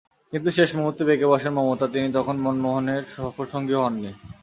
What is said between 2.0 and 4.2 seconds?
তখন মনমোহনের সফরসঙ্গীও হননি।